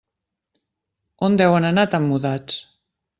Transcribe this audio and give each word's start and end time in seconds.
On 1.27 1.37
deuen 1.41 1.67
anar 1.69 1.83
tan 1.91 2.09
mudats. 2.13 2.57